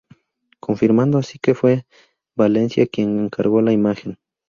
[0.59, 1.85] Confirmando así que fue
[2.35, 4.17] Valencia quien encargo la imagen.